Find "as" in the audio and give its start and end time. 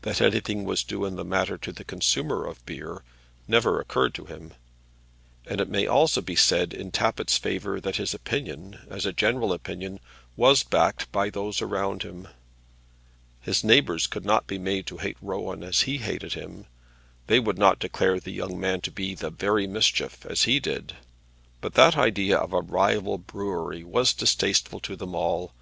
8.88-9.04, 15.62-15.82, 20.24-20.44